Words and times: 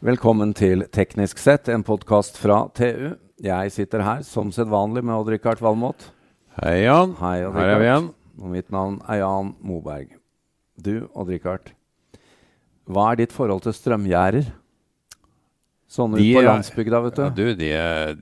Velkommen 0.00 0.54
til 0.56 0.86
Teknisk 0.96 1.36
sett, 1.36 1.66
en 1.68 1.82
podkast 1.84 2.38
fra 2.40 2.62
TU. 2.72 3.18
Jeg 3.44 3.72
sitter 3.74 4.00
her 4.00 4.22
som 4.24 4.48
sedvanlig 4.48 5.02
med 5.04 5.12
Odd-Rikard 5.12 5.60
Valmot. 5.60 6.06
Hei, 6.56 6.86
Jan. 6.86 7.12
Hei, 7.18 7.42
Odd 7.44 7.58
Her 7.58 7.72
er 7.74 7.82
vi 7.82 7.84
igjen. 7.84 8.06
Og 8.40 8.54
mitt 8.54 8.72
navn 8.72 8.94
er 9.04 9.18
Jan 9.20 9.50
Moberg. 9.60 10.14
Du, 10.80 11.04
Odd-Rikard. 11.12 11.74
Hva 12.88 13.10
er 13.10 13.20
ditt 13.20 13.36
forhold 13.36 13.60
til 13.66 13.76
strømgjerder? 13.76 14.48
Sånne 15.84 16.16
ute 16.16 16.32
på 16.32 16.46
landsbygda, 16.48 17.02
vet 17.04 17.20
du. 17.20 17.22
Ja, 17.26 17.34
du, 17.36 17.44
de, 17.60 17.70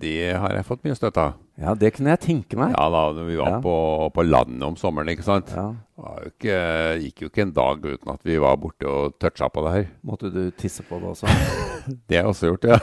de 0.02 0.16
har 0.34 0.58
jeg 0.58 0.66
fått 0.66 0.82
mye 0.82 0.98
støtte 0.98 1.28
av. 1.28 1.38
Ja, 1.58 1.72
det 1.74 1.90
kunne 1.96 2.12
jeg 2.14 2.20
tenke 2.22 2.58
meg. 2.58 2.70
Ja 2.76 2.84
da, 2.94 3.00
vi 3.18 3.34
var 3.36 3.56
Ja. 3.56 3.60
på, 3.62 3.74
på 4.14 4.22
landet 4.22 4.62
om 4.62 4.76
sommeren, 4.78 5.10
ikke 5.10 5.26
sant. 5.26 5.50
Ja. 5.50 5.72
Det 5.98 6.28
ikke, 6.30 6.58
gikk 7.02 7.22
jo 7.24 7.30
ikke 7.32 7.42
en 7.42 7.54
dag 7.56 7.82
uten 7.82 8.12
at 8.12 8.20
vi 8.22 8.36
var 8.38 8.54
borte 8.62 8.86
og 8.86 9.16
toucha 9.18 9.48
på 9.50 9.64
det 9.66 9.72
her. 9.74 9.88
Måtte 10.06 10.30
du 10.30 10.52
tisse 10.54 10.84
på 10.86 11.00
det 11.02 11.10
også? 11.16 11.26
Det 12.08 12.18
har 12.18 12.26
jeg 12.26 12.28
også 12.28 12.50
gjort, 12.50 12.66
ja. 12.68 12.76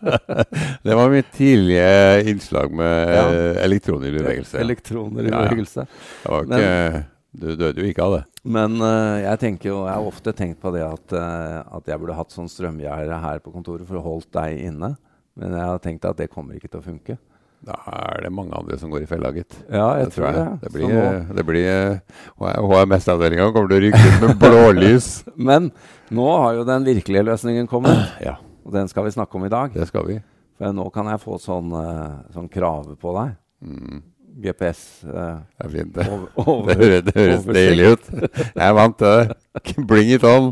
det 0.84 0.96
var 0.98 1.08
mitt 1.08 1.30
tidlige 1.32 2.28
innslag 2.28 2.74
med 2.76 3.14
Ja. 3.16 3.24
elektroner 3.64 4.10
i 4.10 4.18
bevegelse. 4.18 4.60
Elektroner 4.60 5.24
i 5.26 5.32
bevegelse. 5.32 5.86
Det 6.22 6.30
var 6.30 6.44
ikke... 6.46 6.60
Men, 6.60 7.08
du 7.32 7.46
døde 7.56 7.80
jo 7.80 7.88
ikke 7.88 8.04
av 8.04 8.14
det. 8.18 8.22
Men 8.44 8.74
uh, 8.84 9.16
jeg 9.22 9.40
tenker 9.40 9.70
jo, 9.70 9.78
jeg 9.88 9.94
har 9.96 10.04
ofte 10.10 10.34
tenkt 10.36 10.58
på 10.60 10.68
det 10.74 10.82
at, 10.84 11.14
uh, 11.16 11.62
at 11.78 11.88
jeg 11.88 11.96
burde 12.02 12.18
hatt 12.18 12.34
sånn 12.34 12.50
strømgjerde 12.52 13.20
her 13.24 13.40
på 13.40 13.54
kontoret 13.54 13.88
for 13.88 13.96
å 13.96 14.04
holdt 14.04 14.28
deg 14.36 14.58
inne. 14.68 14.92
Men 15.40 15.56
jeg 15.56 15.64
har 15.70 15.80
tenkt 15.80 16.04
at 16.04 16.20
det 16.20 16.28
kommer 16.28 16.58
ikke 16.58 16.68
til 16.68 16.82
å 16.82 16.84
funke. 16.84 17.16
Da 17.62 17.76
er 17.86 18.24
det 18.24 18.32
mange 18.34 18.56
andre 18.58 18.74
som 18.80 18.90
går 18.90 19.04
i 19.04 19.06
fella, 19.06 19.30
gitt. 19.36 19.54
Ja, 19.70 19.92
jeg 20.00 20.08
Det 20.08 20.14
tror 20.16 20.32
det. 20.34 20.46
Det 20.64 20.70
blir, 20.74 20.88
nå- 20.90 21.36
det 21.36 21.44
blir 21.46 22.00
HMS-avdelinga 22.42 23.52
kommer 23.54 23.70
til 23.70 23.78
å 23.78 23.82
rykke 23.86 24.00
ut 24.08 24.24
med 24.26 24.38
blålys. 24.42 25.08
Men 25.48 25.68
nå 26.10 26.26
har 26.42 26.56
jo 26.58 26.64
den 26.68 26.84
virkelige 26.88 27.22
løsningen 27.30 27.68
kommet, 27.70 28.08
Ja, 28.26 28.36
og 28.66 28.74
den 28.74 28.88
skal 28.90 29.06
vi 29.06 29.14
snakke 29.14 29.38
om 29.38 29.46
i 29.46 29.52
dag. 29.52 29.74
det 29.74 29.86
skal 29.90 30.06
vi. 30.10 30.18
For 30.58 30.74
nå 30.74 30.88
kan 30.94 31.06
jeg 31.12 31.22
få 31.22 31.38
sånn, 31.42 31.70
eh, 31.78 32.16
sånn 32.34 32.50
krave 32.52 32.96
på 33.00 33.14
deg. 33.20 33.36
Mm. 33.62 34.02
GPS. 34.42 34.82
eh, 35.06 35.38
Det 35.60 35.66
er 35.66 35.72
fint, 35.76 35.94
det. 35.94 36.08
over, 36.42 36.74
Det 36.82 37.00
det 37.08 37.14
høres 37.16 37.46
deilig 37.46 37.88
ut. 37.94 38.10
Jeg 38.32 38.66
er 38.66 38.74
vant 38.78 38.98
til 38.98 39.06
det. 39.06 39.36
Bling 39.90 40.10
it 40.16 40.24
on. 40.26 40.50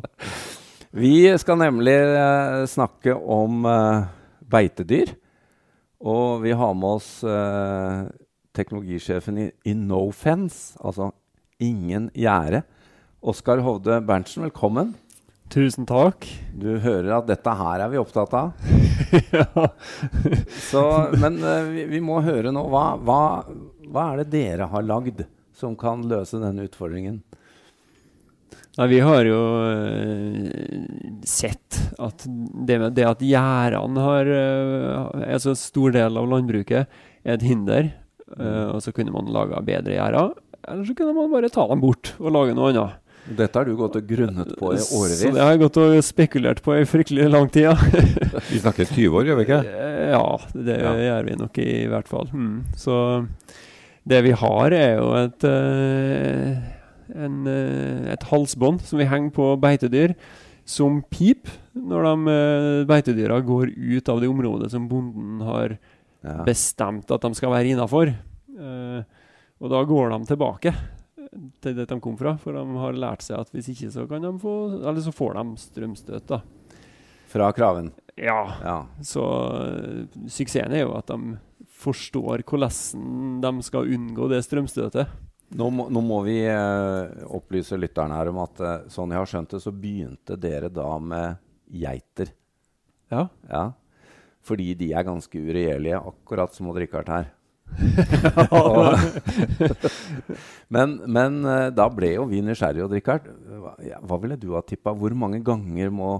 Vi 0.95 1.27
skal 1.39 1.59
nemlig 1.61 1.95
eh, 1.99 2.65
snakke 2.71 3.15
om 3.19 3.67
eh, 3.67 4.07
beitedyr. 4.51 5.13
Og 6.01 6.41
vi 6.41 6.53
har 6.57 6.73
med 6.75 6.97
oss 6.97 7.09
eh, 7.29 8.05
teknologisjefen 8.57 9.39
i, 9.39 9.51
i 9.69 9.75
Nofence, 9.77 10.79
altså 10.81 11.11
ingen 11.61 12.09
gjerde. 12.17 12.63
Oskar 13.21 13.61
Hovde 13.61 13.99
Berntsen, 14.09 14.47
velkommen. 14.47 14.95
Tusen 15.53 15.85
takk. 15.85 16.25
Du 16.57 16.79
hører 16.81 17.19
at 17.19 17.29
dette 17.29 17.53
her 17.59 17.85
er 17.85 17.93
vi 17.93 18.01
opptatt 18.01 18.33
av. 18.39 18.55
ja. 19.35 19.67
Så, 20.71 20.85
men 21.21 21.37
eh, 21.45 21.69
vi, 21.69 21.85
vi 21.93 22.01
må 22.01 22.23
høre 22.25 22.55
nå. 22.55 22.65
Hva, 22.73 22.85
hva, 22.97 23.21
hva 23.91 24.07
er 24.15 24.23
det 24.23 24.31
dere 24.33 24.71
har 24.73 24.87
lagd 24.87 25.27
som 25.53 25.77
kan 25.77 26.07
løse 26.09 26.41
denne 26.41 26.65
utfordringen? 26.65 27.21
Nei, 28.79 28.87
vi 28.93 29.01
har 29.03 29.27
jo 29.27 29.39
eh, 29.67 30.51
sett 31.27 31.81
at 31.99 32.23
det, 32.27 32.79
det 32.97 33.05
at 33.09 33.25
gjerdene 33.25 34.05
har 34.05 34.31
uh, 34.31 35.25
er 35.27 35.41
så 35.43 35.57
stor 35.59 35.91
del 35.97 36.17
av 36.21 36.29
landbruket, 36.31 36.87
er 37.27 37.35
et 37.35 37.45
hinder. 37.45 37.91
Eh, 38.39 38.67
og 38.71 38.79
så 38.85 38.93
kunne 38.95 39.13
man 39.13 39.29
laga 39.35 39.59
bedre 39.67 39.97
gjerder. 39.99 40.33
Eller 40.71 40.87
så 40.87 40.95
kunne 40.97 41.17
man 41.17 41.33
bare 41.33 41.51
ta 41.53 41.67
dem 41.71 41.83
bort 41.83 42.13
og 42.21 42.31
lage 42.35 42.55
noe 42.57 42.71
annet. 42.71 42.99
Dette 43.37 43.59
har 43.61 43.69
du 43.69 43.75
gått 43.77 43.99
og 43.99 44.07
grunnet 44.09 44.55
på 44.59 44.71
i 44.73 44.79
Så 44.81 45.03
det 45.35 45.43
har 45.43 45.53
jeg 45.53 45.61
gått 45.61 45.77
og 45.83 45.99
spekulert 46.03 46.63
på 46.65 46.73
i 46.79 46.87
fryktelig 46.89 47.27
lang 47.31 47.51
tid. 47.53 47.69
Vi 48.51 48.63
snakker 48.63 48.89
20 48.89 49.19
år, 49.21 49.29
gjør 49.29 49.39
vi 49.43 49.45
ikke? 49.49 49.61
Eh, 49.67 50.11
Ja, 50.15 50.25
det 50.55 50.79
Ja. 50.81 50.95
gjør 51.05 51.27
vi 51.29 51.37
nok 51.43 51.59
i 51.63 51.71
hvert 51.91 52.09
fall. 52.11 52.31
Mm. 52.33 52.55
Så 52.81 52.97
det 54.09 54.23
vi 54.25 54.33
har, 54.33 54.73
er 54.75 54.97
jo 54.97 55.11
et, 55.21 55.45
eh, 55.45 56.80
en, 57.15 57.47
eh, 57.47 58.13
et 58.13 58.23
halsbånd 58.31 58.81
som 58.87 58.99
vi 58.99 59.05
henger 59.09 59.31
på 59.35 59.49
beitedyr, 59.61 60.15
som 60.65 61.01
piper 61.11 61.51
når 61.75 62.03
de 62.07 62.31
eh, 62.35 62.85
beitedyra 62.87 63.41
går 63.45 63.73
ut 63.77 64.09
av 64.09 64.21
det 64.21 64.29
området 64.31 64.71
som 64.71 64.89
bonden 64.89 65.41
har 65.47 65.79
Ja. 66.23 66.45
bestemt 66.45 67.09
at 67.11 67.23
de 67.23 67.31
skal 67.35 67.49
være 67.51 67.71
innafor. 67.73 68.11
og 69.61 69.71
da 69.71 69.79
går 69.85 70.11
de 70.11 70.27
tilbake 70.29 70.75
til 71.63 71.75
det 71.77 71.87
de 71.89 72.01
kom 72.01 72.17
fra, 72.19 72.35
for 72.37 72.53
de 72.53 72.65
har 72.77 72.93
lært 72.93 73.23
seg 73.23 73.39
at 73.41 73.51
hvis 73.55 73.69
ikke 73.73 73.91
så 73.93 74.07
kan 74.09 74.21
de 74.21 74.33
få 74.39 74.53
Eller 74.83 75.01
så 75.01 75.13
får 75.15 75.35
de 75.39 75.57
strømstøt, 75.57 76.27
da. 76.27 76.41
Fra 77.31 77.53
kraven. 77.53 77.93
Ja, 78.19 78.53
Ja. 78.63 78.87
så 79.01 79.23
eh, 79.63 80.07
suksessen 80.29 80.73
er 80.75 80.83
jo 80.85 80.97
at 80.99 81.07
de 81.07 81.39
forstår 81.81 82.43
hvordan 82.45 83.41
de 83.41 83.63
skal 83.63 83.87
unngå 83.89 84.29
det 84.29 84.43
strømstøtet. 84.45 85.07
Nå 85.59 85.67
må, 85.75 85.89
nå 85.91 86.01
må 86.05 86.21
vi 86.23 86.37
eh, 86.47 87.25
opplyse 87.35 87.79
lytterne 87.79 88.15
her 88.21 88.31
om 88.31 88.39
at 88.45 88.61
eh, 88.63 88.77
sånn 88.93 89.11
jeg 89.11 89.19
har 89.19 89.31
skjønt 89.33 89.57
det, 89.57 89.63
så 89.65 89.73
begynte 89.75 90.39
dere 90.39 90.71
da 90.71 90.93
med 91.03 91.41
geiter. 91.75 92.31
Ja. 93.11 93.27
Ja. 93.51 93.65
Fordi 94.47 94.71
de 94.79 94.93
er 94.95 95.07
ganske 95.09 95.43
uregjerlige, 95.43 95.99
akkurat 96.13 96.55
som 96.55 96.71
Odd-Rikard 96.71 97.11
her. 97.11 97.29
men 100.75 100.97
men 101.07 101.37
eh, 101.47 101.69
da 101.75 101.87
ble 101.93 102.15
jo 102.17 102.29
vi 102.31 102.43
nysgjerrige, 102.47 102.87
Odd-Rikard. 102.87 103.27
Hva, 103.51 103.75
ja, 103.87 103.99
hva 104.07 104.21
ville 104.23 104.39
du 104.39 104.53
ha 104.55 104.63
tippa? 104.67 104.95
Hvor 104.95 105.15
mange 105.19 105.43
ganger 105.47 105.91
må, 105.95 106.13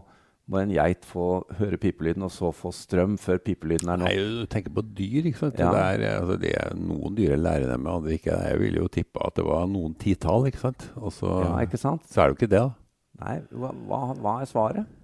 må 0.51 0.59
en 0.61 0.73
geit 0.75 1.05
få 1.07 1.27
høre 1.61 1.79
pipelyden, 1.79 2.25
og 2.27 2.33
så 2.35 2.51
få 2.55 2.73
strøm 2.75 3.15
før 3.23 3.39
pipelyden 3.47 3.93
er 3.95 4.01
Nei, 4.03 4.15
du 4.19 4.47
tenker 4.51 4.73
på 4.75 4.83
dyr, 4.83 5.29
ikke 5.31 5.39
sant. 5.45 5.61
Ja. 5.63 5.71
Det 5.71 5.85
er, 6.03 6.17
altså, 6.21 6.37
det 6.43 6.51
er 6.59 6.75
noen 6.79 7.15
dyr 7.19 7.37
lærer 7.39 7.71
dem, 7.71 7.87
andre 7.87 8.17
ikke. 8.19 8.35
Jeg 8.51 8.59
ville 8.65 8.83
jo 8.83 8.89
tippe 8.91 9.23
at 9.27 9.39
det 9.39 9.47
var 9.47 9.69
noen 9.71 9.95
titall, 10.01 10.49
ikke 10.51 10.65
sant. 10.67 10.89
Og 10.99 11.15
så, 11.15 11.31
Ja, 11.47 11.53
ikke 11.63 11.79
sant? 11.81 12.03
så 12.11 12.25
er 12.25 12.29
det 12.29 12.35
jo 12.35 12.41
ikke 12.41 12.51
det, 12.57 12.65
da. 12.67 12.73
Nei, 13.21 13.37
hva, 13.53 13.71
hva, 13.87 14.01
hva 14.19 14.35
er 14.43 14.51
svaret? 14.51 14.97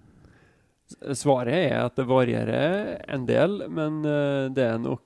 Svaret 1.19 1.57
er 1.73 1.81
at 1.85 1.97
det 1.99 2.07
varierer 2.07 3.01
en 3.11 3.25
del, 3.27 3.57
men 3.75 4.03
eh, 4.07 4.47
det 4.55 4.67
er 4.67 4.79
nok 4.83 5.03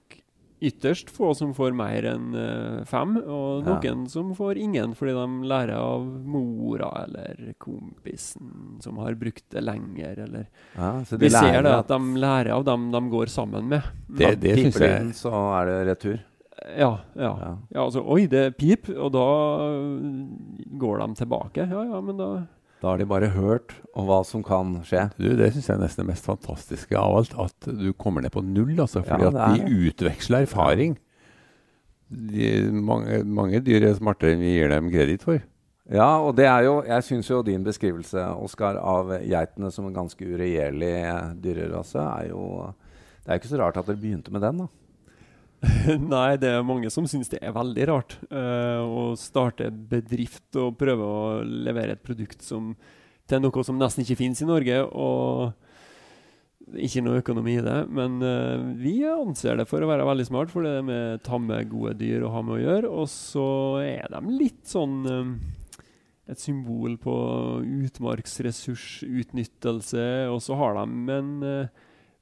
ytterst 0.60 1.08
få 1.10 1.30
som 1.34 1.54
får 1.56 1.72
mer 1.72 2.04
enn 2.10 2.34
eh, 2.36 2.84
fem, 2.84 3.16
og 3.22 3.64
Ja. 3.66 3.78
noen 3.80 4.06
som 4.12 4.34
får 4.36 4.58
ingen 4.60 4.92
fordi 4.94 5.14
de 5.16 5.48
lærer 5.48 5.76
av 5.80 6.04
mora 6.04 7.04
eller 7.06 7.54
kompisen 7.58 8.78
som 8.84 8.96
har 9.00 9.14
brukt 9.14 9.44
det 9.50 9.62
lenger, 9.64 10.18
eller 10.26 10.46
Ja, 10.76 11.02
så 11.04 11.16
de 11.18 11.26
Vi 11.26 11.30
ser 11.30 11.62
det 11.62 11.72
at 11.78 11.88
de 11.88 11.98
lærer 12.20 12.50
av 12.52 12.64
dem 12.64 12.90
de 12.92 13.00
går 13.10 13.26
sammen 13.32 13.68
med. 13.68 13.82
Det, 14.08 14.34
det 14.40 14.56
syns 14.58 14.80
jeg 14.80 15.00
inn, 15.00 15.12
så 15.16 15.32
er 15.60 15.66
det 15.70 15.78
retur. 15.94 16.18
Ja, 16.76 16.98
ja. 17.16 17.38
Ja. 17.40 17.56
Ja, 17.72 17.84
altså, 17.86 18.02
oi, 18.04 18.26
det 18.28 18.40
er 18.46 18.50
pip, 18.52 18.88
og 18.92 19.12
da 19.12 19.24
går 20.78 20.98
de 21.00 21.14
tilbake. 21.14 21.64
Ja, 21.70 21.84
ja, 21.88 22.00
men 22.04 22.16
da 22.20 22.28
Da 22.80 22.88
har 22.88 22.98
de 23.00 23.04
bare 23.08 23.28
hørt 23.34 23.74
om 23.92 24.06
hva 24.08 24.22
som 24.24 24.42
kan 24.46 24.78
skje. 24.88 25.10
Du, 25.20 25.28
Det 25.36 25.50
syns 25.52 25.68
jeg 25.68 25.76
er 25.76 25.82
nesten 25.82 26.04
det 26.06 26.14
mest 26.14 26.24
fantastiske 26.24 26.96
av 26.96 27.18
alt. 27.18 27.34
At 27.36 27.68
du 27.76 27.92
kommer 27.92 28.24
ned 28.24 28.32
på 28.32 28.40
null. 28.44 28.72
altså, 28.80 29.02
fordi 29.04 29.28
Ja, 29.28 29.32
at 29.34 29.60
de 29.60 29.88
utveksler 29.90 30.46
erfaring. 30.48 30.96
De, 32.10 32.70
mange, 32.72 33.20
mange 33.24 33.60
dyr 33.62 33.84
er 33.86 33.94
smartere 33.98 34.32
enn 34.34 34.40
vi 34.42 34.54
gir 34.56 34.72
dem 34.72 34.88
kreditt 34.90 35.22
for. 35.28 35.42
Ja, 35.90 36.08
og 36.22 36.36
det 36.38 36.46
er 36.46 36.64
jo 36.64 36.82
Jeg 36.86 37.02
syns 37.02 37.28
jo 37.30 37.42
din 37.42 37.64
beskrivelse, 37.66 38.22
Oskar, 38.38 38.76
av 38.78 39.10
geitene 39.26 39.70
som 39.74 39.86
en 39.88 39.94
ganske 39.94 40.22
uregjerlig 40.22 40.94
dyrerase, 41.42 41.98
er 42.00 42.28
jo 42.30 42.72
Det 43.24 43.28
er 43.28 43.36
jo 43.36 43.40
ikke 43.42 43.52
så 43.52 43.60
rart 43.60 43.76
at 43.76 43.86
dere 43.86 44.00
begynte 44.00 44.32
med 44.32 44.40
den, 44.40 44.64
da. 44.64 44.68
Nei, 46.14 46.38
det 46.40 46.54
er 46.54 46.64
mange 46.64 46.88
som 46.92 47.04
syns 47.10 47.28
det 47.32 47.42
er 47.44 47.52
veldig 47.52 47.88
rart 47.90 48.16
uh, 48.32 48.80
å 48.80 49.10
starte 49.20 49.68
bedrift 49.70 50.56
og 50.60 50.78
prøve 50.80 51.04
å 51.04 51.18
levere 51.44 51.96
et 51.96 52.04
produkt 52.04 52.44
som, 52.46 52.72
til 53.28 53.44
noe 53.44 53.66
som 53.66 53.76
nesten 53.80 54.06
ikke 54.06 54.22
finnes 54.22 54.40
i 54.40 54.48
Norge. 54.48 54.80
Og 54.88 55.52
ikke 56.78 57.02
noe 57.02 57.18
økonomi 57.20 57.56
i 57.58 57.62
det. 57.64 57.86
Men 57.90 58.22
uh, 58.22 58.74
vi 58.78 59.04
anser 59.08 59.56
det 59.58 59.66
for 59.70 59.82
å 59.82 59.88
være 59.90 60.06
veldig 60.08 60.26
smart, 60.28 60.50
for 60.52 60.62
det 60.66 60.72
er 60.78 60.82
med 60.86 61.22
tamme, 61.26 61.64
gode 61.70 61.94
dyr 62.00 62.22
å 62.24 62.32
ha 62.34 62.40
med 62.44 62.54
å 62.58 62.64
gjøre. 62.64 62.88
Og 63.02 63.08
så 63.10 63.48
er 63.84 64.06
de 64.12 64.20
litt 64.30 64.66
sånn 64.70 64.96
eh, 65.10 65.28
et 66.30 66.40
symbol 66.40 66.92
på 67.02 67.14
utmarksressursutnyttelse. 67.64 70.06
Og 70.30 70.40
så 70.44 70.52
har 70.60 70.72
de 70.78 70.84
en 71.16 71.30
eh, 71.46 71.68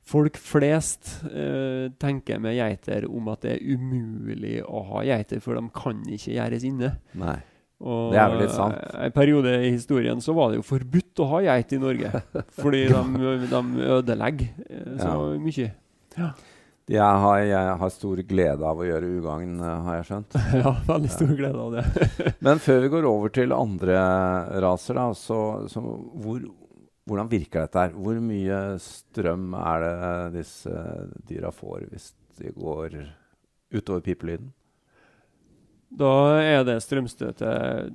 Folk 0.08 0.38
flest 0.40 1.10
eh, 1.28 1.90
tenker 2.00 2.40
med 2.40 2.56
geiter 2.56 3.04
om 3.10 3.28
at 3.34 3.42
det 3.44 3.58
er 3.58 3.76
umulig 3.76 4.58
å 4.64 4.80
ha 4.94 5.02
geiter, 5.04 5.42
for 5.44 5.58
de 5.58 5.66
kan 5.76 6.00
ikke 6.08 6.32
gjerdes 6.38 6.64
inne. 6.64 6.94
Nei. 7.18 7.36
Og 7.78 8.10
Det 8.10 8.18
er 8.18 8.30
vel 8.32 8.40
litt 8.42 8.54
sant. 8.56 8.78
En 8.98 9.12
periode 9.14 9.52
i 9.62 9.70
historien 9.70 10.18
så 10.24 10.32
var 10.34 10.50
det 10.50 10.58
jo 10.58 10.64
forbudt 10.66 11.20
å 11.22 11.28
ha 11.30 11.42
geit 11.46 11.74
i 11.76 11.80
Norge. 11.82 12.10
fordi 12.62 12.86
de, 12.90 13.34
de 13.52 13.90
ødelegger 13.98 14.48
eh, 14.68 14.94
så 14.98 15.12
Ja. 15.12 15.42
mye. 15.44 15.68
Jeg 16.88 17.04
har, 17.20 17.38
jeg 17.44 17.72
har 17.82 17.90
stor 17.92 18.20
glede 18.24 18.64
av 18.64 18.78
å 18.80 18.86
gjøre 18.88 19.10
ugagn, 19.20 19.58
eh, 19.60 19.80
har 19.84 19.98
jeg 20.00 20.06
skjønt. 20.08 20.38
ja, 20.62 20.72
veldig 20.88 21.10
stor 21.12 21.34
glede 21.36 21.66
av 21.66 21.76
det. 21.76 22.32
Men 22.48 22.62
før 22.64 22.80
vi 22.86 22.90
går 22.96 23.08
over 23.12 23.34
til 23.36 23.52
andre 23.52 23.98
raser, 24.64 24.96
da, 24.96 25.10
så, 25.12 25.40
så 25.68 25.82
hvor, 25.84 26.40
hvordan 27.08 27.30
virker 27.32 27.64
dette 27.64 27.86
her? 27.86 27.96
Hvor 27.96 28.20
mye 28.22 28.60
strøm 28.84 29.50
er 29.58 29.84
det 29.84 29.96
disse 30.38 30.84
dyra 31.28 31.52
får 31.54 31.88
hvis 31.88 32.12
de 32.38 32.52
går 32.54 33.00
utover 33.74 34.04
pipelyden? 34.04 34.52
Da 35.88 36.12
er 36.44 36.66
det 36.68 36.82
strømstøtet 36.84 37.92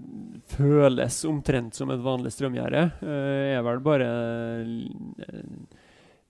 føles 0.56 1.20
omtrent 1.30 1.78
som 1.78 1.92
et 1.94 2.02
vanlig 2.02 2.34
strømgjerde. 2.34 2.88
Uh, 3.04 3.54
er 3.54 3.62
vel 3.68 3.82
bare 3.86 4.08
uh, 4.66 5.80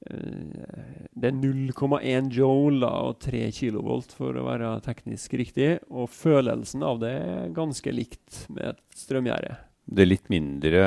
Det 0.04 1.30
er 1.30 1.38
0,1 1.40 2.28
joule 2.36 2.90
og 3.08 3.16
3 3.24 3.46
kilovolt 3.56 4.12
for 4.12 4.36
å 4.36 4.48
være 4.50 4.76
teknisk 4.84 5.38
riktig. 5.40 5.78
Og 5.88 6.12
følelsen 6.12 6.84
av 6.84 7.00
det 7.04 7.16
er 7.22 7.56
ganske 7.56 7.96
likt 7.96 8.44
med 8.52 8.74
et 8.74 9.00
strømgjerde. 9.00 9.56
Det 9.84 10.06
er 10.06 10.08
litt 10.08 10.30
mindre 10.32 10.84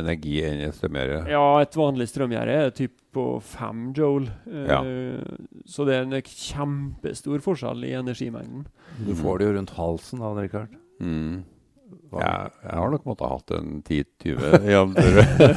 energi 0.00 0.40
enn 0.42 0.64
et 0.66 0.74
strømgjerde? 0.74 1.20
Ja, 1.30 1.44
et 1.62 1.76
vanlig 1.78 2.08
strømgjerde 2.10 2.56
er 2.64 2.72
typ 2.74 2.96
på 3.14 3.24
5 3.52 3.84
joule. 3.98 4.32
Ja. 4.46 4.80
Uh, 4.82 5.62
så 5.70 5.86
det 5.86 5.96
er 5.96 6.06
en 6.06 6.18
kjempestor 6.26 7.42
forskjell 7.44 7.86
i 7.86 7.94
energimengden. 7.98 8.66
Du 9.06 9.14
får 9.18 9.40
det 9.40 9.48
jo 9.48 9.56
rundt 9.58 9.74
halsen 9.78 10.22
da, 10.22 10.34
Richard. 10.38 10.74
Mm. 11.00 11.44
Ja, 12.18 12.50
jeg 12.64 12.74
har 12.74 12.90
nok 12.90 13.04
måttet 13.06 13.26
ha 13.26 13.36
hatt 13.36 13.52
en 13.54 13.74
10-20 13.86 14.64
ja, 14.72 14.80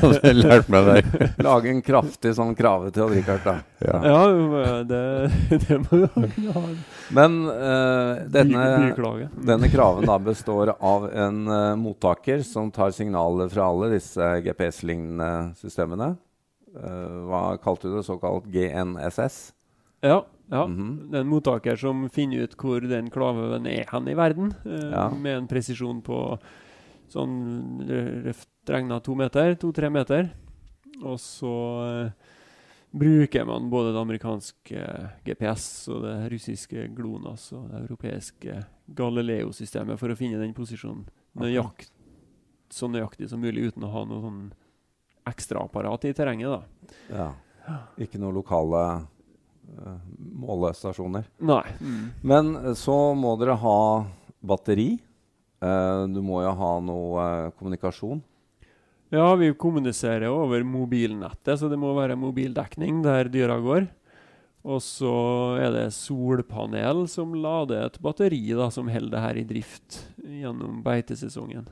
for 0.01 0.11
å 0.11 0.33
lært 0.37 0.67
meg 0.73 0.89
det. 0.89 1.29
Lage 1.41 1.71
en 1.71 1.81
kraftig 1.85 2.33
sånn 2.37 2.53
krave 2.57 2.91
til 2.93 3.09
Rikard, 3.09 3.41
da. 3.45 3.55
Ja. 3.81 4.01
Ja, 4.05 4.19
det, 4.85 4.99
det 5.65 5.79
må 5.85 6.03
du 6.03 6.51
ha. 6.53 6.65
Men 7.17 7.39
uh, 7.49 8.21
denne, 8.33 8.67
denne 9.33 9.71
kraven 9.73 10.07
da 10.09 10.19
består 10.21 10.75
av 10.77 11.09
en 11.09 11.41
uh, 11.49 11.73
mottaker 11.79 12.45
som 12.45 12.69
tar 12.73 12.93
signaler 12.93 13.49
fra 13.53 13.71
alle 13.71 13.89
disse 13.95 14.29
GPS-lignende 14.45 15.57
systemene. 15.59 16.13
Uh, 16.73 17.25
hva 17.29 17.43
kalte 17.61 17.89
du 17.89 17.97
det? 17.97 18.05
Såkalt 18.05 18.45
GNSS? 18.53 19.43
Ja. 20.05 20.21
Ja. 20.51 20.65
Mhm. 20.67 21.09
Det 21.11 21.17
er 21.17 21.21
en 21.21 21.29
mottaker 21.31 21.75
som 21.79 22.09
finner 22.09 22.43
ut 22.43 22.55
hvor 22.57 22.81
den 22.87 23.09
klaven 23.09 23.65
er 23.67 23.85
hen 23.91 24.07
i 24.07 24.13
verden, 24.15 24.53
eh, 24.65 24.91
Ja. 24.91 25.09
med 25.09 25.37
en 25.37 25.47
presisjon 25.47 26.01
på 26.03 26.39
sånn 27.09 27.87
røft 28.25 28.49
regna 28.67 28.99
to 29.03 29.15
meter, 29.15 29.55
to-tre 29.55 29.89
meter. 29.89 30.31
Og 31.03 31.17
så 31.19 32.05
eh, 32.05 32.11
bruker 32.93 33.45
man 33.45 33.69
både 33.69 33.91
det 33.93 33.99
amerikanske 34.01 34.83
GPS 35.25 35.87
og 35.89 36.03
det 36.03 36.31
russiske 36.31 36.87
GLONAS 36.95 37.51
og 37.53 37.69
det 37.71 37.81
europeiske 37.87 38.65
Galileo-systemet 38.93 39.97
for 39.99 40.09
å 40.13 40.17
finne 40.17 40.39
den 40.39 40.53
posisjonen 40.53 41.05
nøyakt, 41.35 41.89
så 42.69 42.87
nøyaktig 42.89 43.29
som 43.29 43.41
mulig 43.41 43.71
uten 43.71 43.83
å 43.83 43.91
ha 43.91 44.03
noe 44.05 44.21
sånn 44.21 44.51
ekstraapparat 45.25 46.05
i 46.05 46.13
terrenget. 46.13 46.49
da. 46.49 46.61
Ja. 47.09 47.79
Ikke 47.97 48.19
noen 48.19 48.35
lokale 48.35 49.07
målestasjoner. 50.43 51.25
Nei. 51.43 51.65
Mm. 51.81 52.03
Men 52.21 52.53
eh, 52.59 52.73
så 52.77 52.95
må 53.17 53.35
dere 53.41 53.57
ha 53.61 53.79
batteri. 54.43 54.97
Uh, 55.63 56.03
du 56.11 56.19
må 56.25 56.41
jo 56.43 56.51
ha 56.59 56.71
noe 56.83 57.23
uh, 57.23 57.51
kommunikasjon. 57.55 58.19
Ja, 59.13 59.29
vi 59.39 59.51
kommuniserer 59.55 60.27
over 60.33 60.63
mobilnettet, 60.67 61.59
så 61.61 61.69
det 61.71 61.77
må 61.79 61.93
være 61.95 62.17
mobildekning 62.19 63.03
der 63.05 63.29
dyra 63.31 63.59
går. 63.63 63.85
Og 64.63 64.79
så 64.83 65.13
er 65.59 65.71
det 65.75 65.85
solpanel 65.95 67.03
som 67.11 67.35
lader 67.35 67.85
et 67.85 67.99
batteri 68.03 68.41
da, 68.55 68.69
som 68.71 68.89
holder 68.91 69.11
det 69.13 69.23
her 69.23 69.39
i 69.39 69.45
drift 69.47 69.99
gjennom 70.23 70.81
beitesesongen. 70.83 71.67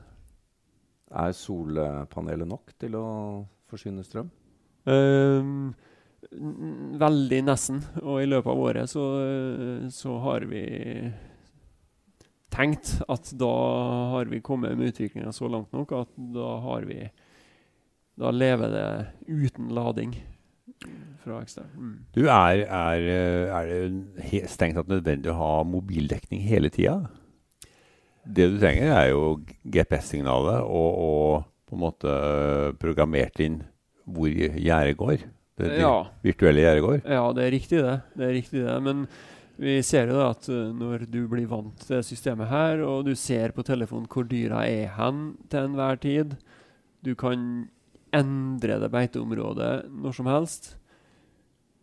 Er 1.12 1.32
solpanelet 1.36 2.48
nok 2.48 2.72
til 2.80 2.96
å 2.96 3.06
forsyne 3.68 4.04
strøm? 4.04 4.30
Ehm, 4.88 5.72
n- 5.72 5.74
veldig 6.30 7.42
nesten. 7.46 7.82
Og 8.02 8.22
i 8.22 8.28
løpet 8.28 8.50
av 8.52 8.62
året 8.66 8.90
så, 8.90 9.04
så 9.92 10.16
har 10.26 10.46
vi 10.50 10.64
tenkt 12.52 12.98
at 13.08 13.32
da 13.40 13.52
har 14.12 14.28
vi 14.30 14.42
kommet 14.44 14.76
med 14.76 14.92
utviklinga 14.92 15.32
så 15.32 15.48
langt 15.48 15.72
nok 15.72 15.94
at 16.02 16.10
da 16.34 16.56
har 16.66 16.88
vi 16.88 17.06
Da 18.20 18.28
lever 18.30 18.68
det 18.68 18.88
uten 19.24 19.70
lading 19.72 20.10
fra 21.22 21.38
ekstern. 21.40 21.70
Mm. 21.72 21.94
Du, 22.12 22.26
er, 22.28 22.64
er, 22.66 23.06
er 23.56 23.70
det 23.70 24.42
strengt 24.52 24.76
tatt 24.76 24.90
nødvendig 24.90 25.30
å 25.32 25.38
ha 25.38 25.52
mobildekning 25.64 26.42
hele 26.44 26.68
tida? 26.68 26.98
Det 28.22 28.50
du 28.52 28.58
trenger, 28.60 28.92
er 28.92 29.08
jo 29.14 29.38
GPS-signalet 29.64 30.60
og, 30.60 30.90
og 31.06 31.46
på 31.70 31.78
en 31.78 31.82
måte 31.86 32.16
programmert 32.82 33.40
inn 33.40 33.62
hvor 34.04 34.28
gjerdet 34.28 34.98
går. 35.00 35.24
Det, 35.62 35.70
det 35.76 35.80
Ja. 35.84 35.94
virtuelle 36.26 36.64
gjerdet 36.66 36.84
går. 36.86 36.98
Ja, 37.16 37.24
det 37.36 37.46
er 37.46 37.54
riktig 37.54 37.82
det. 37.86 37.94
Det 38.18 38.26
er 38.28 38.34
riktig 38.36 38.64
det. 38.66 38.76
Men 38.88 39.06
vi 39.62 39.76
ser 39.86 40.08
jo 40.10 40.18
da 40.18 40.30
at 40.32 40.48
eh, 40.50 40.72
når 40.74 41.06
du 41.12 41.20
blir 41.30 41.46
vant 41.50 41.86
til 41.86 42.02
systemet 42.06 42.48
her, 42.50 42.82
og 42.86 43.04
du 43.06 43.14
ser 43.18 43.52
på 43.54 43.62
telefonen 43.66 44.08
hvor 44.10 44.26
dyra 44.26 44.64
er 44.66 44.92
hen 44.98 45.32
til 45.52 45.68
enhver 45.68 46.00
tid 46.02 46.36
Du 47.04 47.14
kan 47.18 47.68
endre 48.14 48.78
det 48.78 48.90
beiteområdet 48.92 49.72
når 49.90 50.14
som 50.14 50.26
helst. 50.30 50.74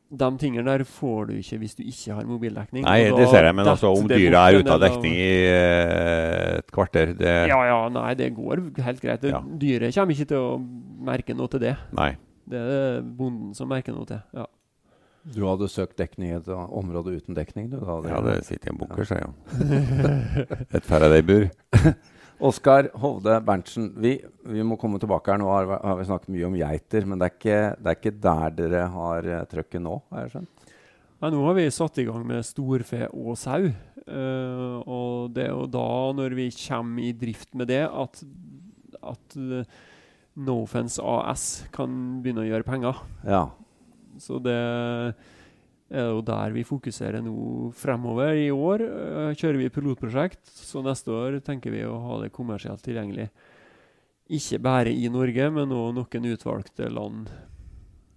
De 0.09 0.25
tingene 0.41 0.65
der 0.65 0.81
får 0.89 1.27
du 1.29 1.33
ikke 1.37 1.57
hvis 1.61 1.75
du 1.77 1.83
ikke 1.85 2.15
har 2.17 2.25
mobildekning. 2.25 2.81
Nei, 2.85 3.11
det 3.13 3.27
ser 3.29 3.45
jeg, 3.45 3.55
men 3.55 3.67
altså 3.69 3.91
om 3.93 4.07
dyra 4.09 4.47
er 4.49 4.57
ute 4.57 4.73
av 4.73 4.81
dekning 4.81 5.13
i 5.13 5.33
eh, 5.45 6.55
et 6.57 6.71
kvarter, 6.73 7.11
det 7.19 7.33
Ja, 7.51 7.59
ja, 7.67 7.77
nei, 7.93 8.15
det 8.17 8.31
går 8.33 8.63
helt 8.87 9.03
greit. 9.03 9.27
Ja. 9.29 9.43
Dyret 9.45 9.93
kommer 9.93 10.17
ikke 10.17 10.29
til 10.31 10.41
å 10.41 10.57
merke 11.11 11.35
noe 11.37 11.51
til 11.53 11.61
det. 11.67 11.75
Nei. 11.93 12.15
Det 12.49 12.57
er 12.57 12.69
det 12.69 13.17
bonden 13.19 13.53
som 13.57 13.69
merker 13.69 13.93
noe 13.93 14.07
til. 14.09 14.21
Ja. 14.33 14.45
Du 15.29 15.43
hadde 15.45 15.67
søkt 15.69 15.97
dekning 15.99 16.31
i 16.31 16.37
et 16.37 16.47
område 16.49 17.11
uten 17.19 17.35
dekning? 17.37 17.67
Du, 17.69 17.77
da, 17.83 17.99
Ja, 18.09 18.21
det 18.25 18.37
sitter 18.47 18.71
i 18.71 18.73
en 18.73 18.79
bunker, 18.79 19.05
sier 19.05 19.25
jeg. 19.25 19.33
Et 20.79 20.87
Faraday-bur. 20.87 21.49
Oskar 22.49 22.87
Hovde 23.01 23.33
Berntsen, 23.43 23.89
vi, 23.99 24.13
vi 24.47 24.63
må 24.63 24.77
komme 24.79 24.97
tilbake 25.01 25.33
her. 25.33 25.41
Nå 25.41 25.49
har, 25.51 25.67
vi- 25.67 25.81
har 25.83 25.97
vi 25.99 26.05
snakket 26.07 26.31
mye 26.33 26.47
om 26.47 26.55
geiter, 26.55 27.05
men 27.05 27.19
det 27.19 27.27
er 27.27 27.35
ikke, 27.35 27.59
det 27.75 27.91
er 27.91 27.99
ikke 27.99 28.13
der 28.23 28.55
dere 28.61 28.85
har 28.95 29.27
uh, 29.27 29.41
trøkket 29.51 29.83
nå? 29.83 29.97
har 30.15 30.23
jeg 30.23 30.33
skjønt? 30.37 30.65
Nei, 31.19 31.31
nå 31.35 31.43
har 31.43 31.57
vi 31.59 31.67
satt 31.75 31.99
i 31.99 32.07
gang 32.07 32.23
med 32.31 32.47
storfe 32.47 33.09
og 33.11 33.35
sau. 33.41 33.67
Uh, 34.07 34.79
og 34.87 35.35
det 35.35 35.49
er 35.49 35.51
jo 35.51 35.67
da, 35.69 35.85
når 36.15 36.37
vi 36.39 36.47
kommer 36.63 37.03
i 37.03 37.11
drift 37.25 37.51
med 37.59 37.67
det, 37.75 37.83
at, 37.91 38.23
at 39.03 39.37
uh, 39.37 39.83
Nofence 40.39 41.03
AS 41.03 41.65
kan 41.75 42.21
begynne 42.23 42.45
å 42.45 42.47
gjøre 42.47 42.67
penger. 42.67 43.01
Ja. 43.27 43.43
Så 44.19 44.39
det 44.43 44.55
er 45.89 46.09
jo 46.13 46.21
der 46.25 46.53
vi 46.53 46.65
fokuserer 46.67 47.23
nå 47.25 47.71
fremover. 47.77 48.37
I 48.37 48.49
år 48.53 48.83
eh, 48.85 49.37
kjører 49.37 49.59
vi 49.63 49.71
pilotprosjekt, 49.73 50.41
så 50.47 50.83
neste 50.85 51.13
år 51.15 51.39
tenker 51.45 51.73
vi 51.73 51.85
å 51.87 51.97
ha 52.05 52.19
det 52.23 52.33
kommersielt 52.35 52.83
tilgjengelig. 52.85 53.29
Ikke 54.29 54.59
bare 54.61 54.93
i 54.93 55.09
Norge, 55.09 55.49
men 55.51 55.73
òg 55.73 55.95
noen 55.97 56.27
utvalgte 56.29 56.91
land. 56.93 57.31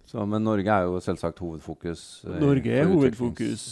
Så, 0.05 0.21
men 0.29 0.43
Norge 0.45 0.69
er 0.69 0.85
jo 0.85 0.99
selvsagt 1.01 1.41
hovedfokus. 1.41 2.03
I, 2.27 2.37
Norge 2.43 2.75
er 2.77 2.85
hovedfokus. 2.91 3.65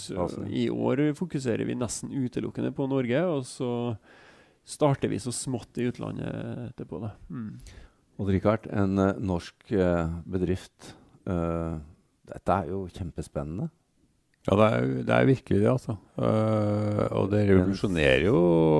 I 0.49 0.65
år 0.73 1.03
fokuserer 1.13 1.67
vi 1.69 1.77
nesten 1.77 2.09
utelukkende 2.09 2.71
på 2.73 2.87
Norge, 2.89 3.21
og 3.29 3.45
så 3.45 3.69
starter 4.65 5.11
vi 5.11 5.19
så 5.21 5.33
smått 5.35 5.77
i 5.77 5.85
utlandet 5.91 6.71
etterpå. 6.71 7.03
det. 7.03 7.11
Mm. 7.29 7.53
Odd 8.21 8.29
Rikard, 8.35 8.67
en 8.69 8.99
eh, 9.01 9.19
norsk 9.25 9.71
eh, 9.73 10.09
bedrift. 10.29 10.91
eh, 11.25 11.77
dette 12.31 12.57
er 12.57 12.67
jo 12.69 12.83
kjempespennende. 12.93 13.69
Ja, 14.47 14.55
det 14.57 14.67
er, 14.67 14.85
det 15.05 15.15
er 15.15 15.27
virkelig 15.29 15.57
det, 15.61 15.69
altså. 15.69 15.93
Og 16.17 17.27
det 17.29 17.41
revolusjonerer 17.45 18.23
jo 18.25 18.39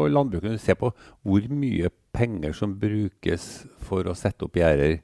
landbruket. 0.10 0.56
Se 0.64 0.74
på 0.74 0.90
hvor 1.22 1.44
mye 1.54 1.92
penger 2.16 2.56
som 2.58 2.74
brukes 2.82 3.46
for 3.86 4.10
å 4.10 4.16
sette 4.18 4.48
opp 4.48 4.58
gjerder 4.58 5.02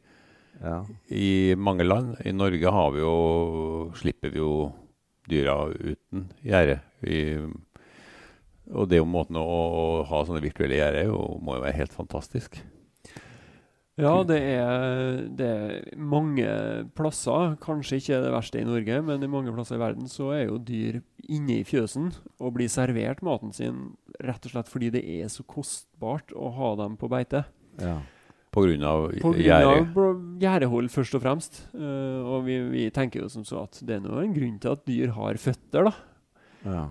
Ja. 0.63 0.79
i 1.13 1.53
mange 1.53 1.85
land. 1.85 2.15
I 2.25 2.33
Norge 2.33 2.71
har 2.73 2.89
vi 2.95 3.03
jo, 3.03 3.91
slipper 3.99 4.33
vi 4.33 4.41
jo 4.41 4.71
dyra 5.29 5.59
uten 5.75 6.25
gjerde. 6.41 6.79
Og 8.73 8.89
det 8.89 8.97
er 8.97 9.03
jo 9.03 9.11
måten 9.11 9.37
å, 9.37 9.45
å 9.45 9.85
ha 10.09 10.23
sånne 10.25 10.41
virtuelle 10.41 10.79
gjerder 10.79 11.05
er 11.05 11.37
må 11.37 11.59
jo 11.59 11.67
være 11.67 11.77
helt 11.83 11.93
fantastisk. 11.93 12.57
Ja, 13.97 14.13
det 14.29 14.37
er, 14.37 15.23
det 15.33 15.45
er 15.47 15.95
mange 15.97 16.45
plasser, 16.97 17.55
kanskje 17.63 17.97
ikke 17.97 18.19
det 18.21 18.33
verste 18.33 18.59
i 18.61 18.67
Norge, 18.67 18.99
men 19.07 19.23
i 19.25 19.29
mange 19.31 19.53
plasser 19.55 19.79
i 19.79 19.81
verden 19.81 20.09
så 20.11 20.29
er 20.35 20.43
jo 20.43 20.59
dyr 20.61 20.99
inne 21.25 21.55
i 21.55 21.65
fjøsen 21.65 22.11
og 22.37 22.53
blir 22.59 22.69
servert 22.69 23.23
maten 23.25 23.55
sin 23.57 23.79
rett 24.21 24.45
og 24.45 24.53
slett 24.53 24.69
fordi 24.69 24.91
det 24.93 25.01
er 25.01 25.31
så 25.33 25.45
kostbart 25.49 26.29
å 26.37 26.51
ha 26.59 26.75
dem 26.83 26.99
på 27.01 27.09
beite. 27.11 27.47
ja. 27.81 27.97
På 28.55 28.63
grunn 28.63 28.81
av 28.87 29.11
gjerdehold, 30.41 30.87
først 30.89 31.17
og 31.17 31.21
fremst. 31.21 31.59
Uh, 31.75 32.23
og 32.25 32.45
vi, 32.47 32.55
vi 32.71 32.85
tenker 32.95 33.21
jo 33.21 33.27
som 33.29 33.43
så 33.45 33.65
at 33.67 33.77
det 33.85 33.97
er 33.97 34.05
nå 34.05 34.15
en 34.21 34.33
grunn 34.33 34.55
til 34.63 34.71
at 34.71 34.85
dyr 34.87 35.11
har 35.13 35.37
føtter, 35.41 35.89
da. 35.89 35.91
ja. 36.63 36.85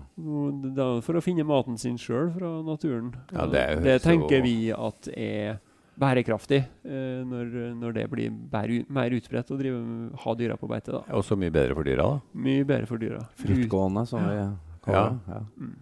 For 1.03 1.17
å 1.17 1.23
finne 1.25 1.43
maten 1.49 1.79
sin 1.81 1.97
sjøl 1.99 2.29
fra 2.37 2.53
naturen. 2.63 3.09
Ja, 3.33 3.49
det, 3.51 3.65
det 3.83 3.97
tenker 4.05 4.37
jo 4.39 4.45
vi 4.45 4.55
at 4.75 5.09
er 5.17 5.57
bærekraftig 5.97 6.59
eh, 6.85 7.23
når, 7.25 7.51
når 7.79 7.93
det 7.97 8.05
blir 8.11 8.29
bære, 8.51 8.83
mer 8.93 9.15
utbredt 9.17 9.49
å 9.51 9.57
drive, 9.57 9.79
ha 10.23 10.33
dyra 10.37 10.57
på 10.61 10.69
beite. 10.69 10.91
da. 10.93 11.01
Også 11.17 11.37
mye 11.39 11.53
bedre 11.53 11.73
for 11.77 11.87
dyra, 11.87 12.05
da. 12.13 12.39
Mye 12.47 12.65
bedre 12.69 12.85
for 12.89 13.01
dyra. 13.01 13.23
Frittgående, 13.41 14.03
som 14.09 14.25
vi 14.27 14.37
kaller 14.85 14.97
Ja. 14.97 15.09
det. 15.09 15.35
Ja. 15.35 15.41
Mm. 15.57 15.75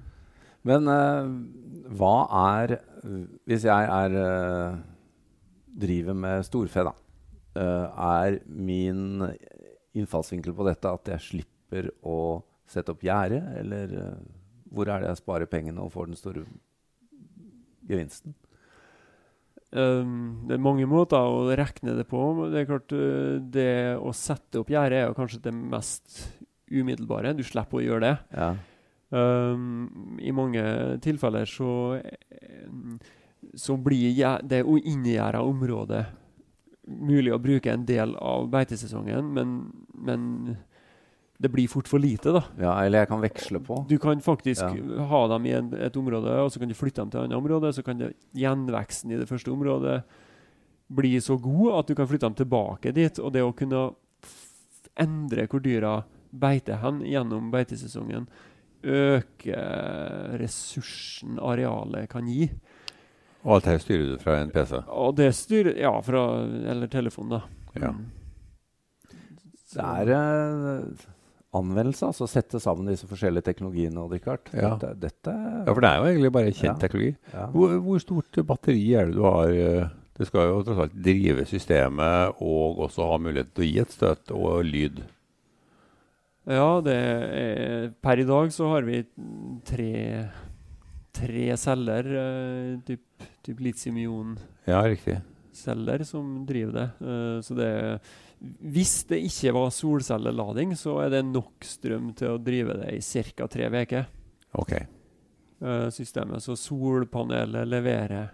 Men 0.65 0.88
eh, 0.89 1.27
hva 2.00 2.13
er 2.57 2.77
Hvis 3.45 3.67
jeg 3.67 3.89
er 3.93 4.15
eh, 4.17 4.77
driver 5.77 6.15
med 6.17 6.45
storfe, 6.48 6.84
da. 6.88 6.93
eh, 7.60 8.05
er 8.07 8.39
min 8.50 9.27
innfallsvinkel 9.95 10.55
på 10.57 10.65
dette 10.65 10.89
at 10.89 11.12
jeg 11.13 11.22
slipper 11.27 11.91
å 12.03 12.41
sette 12.65 12.89
opp 12.95 13.03
gjerde? 13.05 13.43
Eller 13.60 13.93
eh, 13.93 14.24
hvor 14.74 14.89
er 14.89 15.03
det 15.05 15.12
jeg 15.12 15.22
sparer 15.22 15.45
pengene 15.51 15.84
og 15.86 15.91
får 15.93 16.07
den 16.10 16.17
store 16.17 16.48
gevinsten? 17.88 18.34
Um, 19.75 20.46
det 20.48 20.55
er 20.55 20.63
mange 20.63 20.86
måter 20.88 21.20
å 21.20 21.50
regne 21.51 21.98
det 21.98 22.05
på. 22.08 22.22
men 22.38 22.53
Det 22.53 22.62
er 22.62 22.70
klart 22.70 22.96
uh, 22.96 23.36
det 23.41 23.72
å 24.00 24.13
sette 24.15 24.62
opp 24.62 24.72
gjerde 24.72 25.01
er 25.01 25.10
jo 25.10 25.17
kanskje 25.17 25.41
det 25.50 25.55
mest 25.55 26.22
umiddelbare. 26.72 27.36
Du 27.36 27.44
slipper 27.44 27.82
å 27.82 27.84
gjøre 27.84 28.05
det. 28.05 28.15
Ja. 28.38 28.53
Um, 29.15 30.17
I 30.24 30.34
mange 30.36 30.63
tilfeller 31.03 31.46
så, 31.48 32.00
eh, 32.01 32.70
så 33.55 33.75
blir 33.77 34.10
Det 34.10 34.63
det 34.63 34.63
inngjerda 34.79 35.44
området 35.46 36.05
mulig 36.86 37.34
å 37.34 37.41
bruke 37.41 37.72
en 37.72 37.86
del 37.86 38.15
av 38.15 38.50
beitesesongen, 38.53 39.29
men, 39.34 39.53
men 39.94 40.58
det 41.38 41.50
blir 41.51 41.68
fort 41.68 41.88
for 41.92 42.00
lite, 42.00 42.32
da. 42.32 42.42
ja, 42.62 42.74
eller 42.86 43.00
jeg 43.04 43.08
kan 43.10 43.22
veksle 43.22 43.60
på. 43.60 43.82
Du 43.89 43.98
kan 44.00 44.22
faktisk 44.24 44.62
Ja. 44.63 45.04
ha 45.10 45.27
dem 45.27 45.46
i 45.46 45.51
en, 45.51 45.74
et 45.74 45.98
område, 46.00 46.32
og 46.39 46.51
så 46.51 46.60
kan 46.60 46.70
du 46.70 46.74
flytte 46.74 47.01
dem 47.01 47.10
til 47.12 47.20
et 47.20 47.24
annet 47.25 47.38
område. 47.38 47.74
Så 47.75 47.84
kan 47.84 47.98
det, 48.00 48.13
gjenveksten 48.34 49.12
i 49.12 49.18
det 49.20 49.27
første 49.27 49.51
området 49.51 50.04
bli 50.96 51.18
så 51.20 51.36
god 51.42 51.80
at 51.80 51.88
du 51.88 51.96
kan 51.96 52.08
flytte 52.08 52.30
dem 52.30 52.36
tilbake 52.39 52.94
dit. 52.96 53.20
Og 53.20 53.34
det 53.34 53.42
å 53.44 53.51
kunne 53.58 53.89
f 54.24 54.88
endre 54.98 55.48
hvor 55.51 55.60
dyra 55.60 56.04
beiter 56.32 56.80
hen 56.80 57.01
gjennom 57.04 57.51
beitesesongen, 57.51 58.27
øke 58.86 59.60
ressursen 60.39 61.39
arealet 61.42 62.08
kan 62.12 62.27
gi. 62.30 62.50
Og 63.46 63.58
alt 63.58 63.65
her 63.70 63.77
styrer 63.84 64.13
du 64.13 64.18
fra 64.24 64.39
en 64.42 64.50
PC. 64.54 64.80
Og 64.88 65.15
det 65.18 65.34
styrer 65.36 65.75
Ja, 65.77 65.92
fra 66.01 66.24
Eller 66.46 66.88
telefon, 66.88 67.30
da. 67.30 67.42
Ja. 67.75 67.92
Mm. 67.92 68.06
Det 69.75 69.84
er 69.84 70.10
eh, 70.15 71.06
anvendelse, 71.56 72.06
altså 72.12 72.28
sette 72.30 72.60
sammen 72.62 72.88
disse 72.92 73.08
forskjellige 73.10 73.44
teknologiene. 73.48 74.02
Odd 74.04 74.14
Rikard. 74.18 74.44
Ja. 74.54 74.76
Dette, 74.76 74.94
dette 75.08 75.32
Ja, 75.36 75.72
for 75.74 75.82
det 75.82 75.90
er 75.92 75.98
jo 76.02 76.06
egentlig 76.12 76.32
bare 76.36 76.52
kjent 76.54 76.70
Ja. 76.70 76.74
teknologi. 76.82 77.16
ja. 77.34 77.46
Hvor, 77.54 77.70
hvor 77.86 78.00
stort 78.04 78.34
batteri 78.48 78.86
er 78.96 79.06
det 79.10 79.16
du 79.16 79.24
har? 79.24 79.48
eh? 79.50 79.88
Det 80.16 80.28
skal 80.30 80.48
jo 80.48 80.62
tross 80.64 80.80
alt 80.86 80.94
drive 81.04 81.44
systemet 81.46 82.36
og 82.40 82.78
også 82.86 83.04
ha 83.10 83.18
mulighet 83.20 83.50
til 83.54 83.64
å 83.66 83.68
gi 83.68 83.80
et 83.84 83.92
støt 83.92 84.32
og 84.32 84.64
lyd. 84.64 85.02
Ja, 86.48 86.80
det 86.86 86.94
er 86.96 87.90
Per 88.06 88.18
i 88.22 88.26
dag 88.30 88.52
så 88.54 88.68
har 88.70 88.82
vi 88.88 89.02
tre, 89.66 90.30
tre 91.12 91.58
celler, 91.58 92.06
uh, 92.06 92.78
typ, 92.86 93.02
typ 93.44 93.60
litium-ion-celler, 93.66 96.00
Ja, 96.00 96.04
som 96.06 96.46
driver 96.46 96.72
det. 96.80 96.88
Eh, 97.02 97.42
så 97.42 97.56
det 97.58 98.00
Hvis 98.39 99.06
det 99.10 99.22
ikke 99.25 99.54
var 99.56 99.72
solcellelading, 99.74 100.75
så 100.77 101.00
er 101.06 101.10
det 101.15 101.24
nok 101.25 101.65
strøm 101.65 102.12
til 102.18 102.36
å 102.36 102.42
drive 102.42 102.75
det 102.82 102.92
i 102.98 103.01
ca. 103.01 103.48
tre 103.48 103.70
uker. 103.72 104.06
Okay. 104.54 104.86
eh, 105.62 105.89
systemet. 105.89 106.44
Så 106.44 106.56
solpanelet 106.60 107.68
leverer 107.68 108.30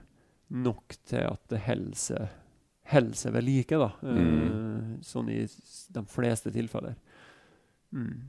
nok 0.52 0.98
til 1.08 1.24
at 1.30 1.42
det 1.50 1.62
holder 1.66 3.16
seg 3.16 3.34
ved 3.34 3.44
like, 3.48 3.78
da. 3.78 3.92
eh, 4.04 4.22
Mm. 4.22 4.98
Sånn 5.02 5.30
i 5.30 5.40
de 5.46 6.04
fleste 6.12 6.52
tilfeller. 6.52 6.96
Mm. 7.94 8.28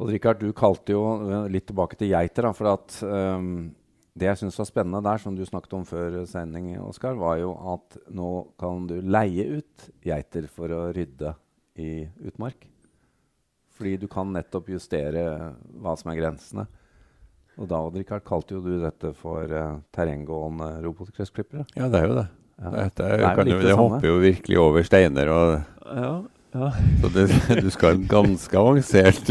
Og 0.00 0.08
Richard, 0.10 0.40
du 0.40 0.52
kalte 0.56 0.92
jo 0.94 1.02
eh, 1.30 1.48
litt 1.50 1.66
tilbake 1.66 1.96
til 1.98 2.12
geiter. 2.12 2.42
da, 2.46 2.52
for 2.52 2.70
at 2.74 3.00
ehm, 3.04 3.74
Det 4.16 4.26
jeg 4.26 4.40
syns 4.40 4.58
var 4.58 4.66
spennende 4.68 5.02
der, 5.06 5.20
som 5.22 5.36
du 5.36 5.44
snakket 5.46 5.76
om 5.78 5.84
før 5.86 6.18
sending, 6.28 6.72
Oskar, 6.82 7.14
var 7.18 7.38
jo 7.38 7.52
at 7.74 7.96
nå 8.10 8.30
kan 8.60 8.88
du 8.90 8.98
leie 9.00 9.60
ut 9.60 9.86
geiter 10.04 10.48
for 10.50 10.72
å 10.74 10.80
rydde 10.96 11.34
i 11.78 11.92
utmark. 12.26 12.66
Fordi 13.78 13.94
du 14.02 14.08
kan 14.12 14.32
nettopp 14.34 14.68
justere 14.74 15.22
hva 15.80 15.94
som 15.96 16.10
er 16.12 16.18
grensene. 16.18 16.66
Og 17.60 17.68
da 17.70 17.80
Richard, 17.92 18.24
kalte 18.26 18.56
jo 18.56 18.64
du 18.64 18.74
dette 18.80 19.12
for 19.16 19.48
uh, 19.52 19.78
terrenggående 19.94 20.72
robotgressklippere. 20.84 21.66
Ja, 21.76 21.88
det 21.92 22.02
er 22.02 22.10
jo 22.10 22.18
det. 22.18 22.26
Ja. 22.60 22.70
Dette 22.74 23.06
Det 23.06 23.06
er 23.06 23.14
er, 23.14 23.22
jo 23.22 23.32
kan 23.38 23.48
jo, 23.48 23.56
det 23.56 23.68
det 23.70 23.78
hopper 23.78 24.08
jo 24.10 24.18
virkelig 24.20 24.60
over 24.60 24.86
steiner. 24.86 25.32
Og, 25.32 25.50
Ja, 25.90 26.12
ja. 26.52 26.72
så 27.02 27.08
det, 27.14 27.26
du 27.62 27.70
skal 27.70 27.92
ha 27.92 27.96
en 27.98 28.06
ganske 28.10 28.58
avansert 28.58 29.30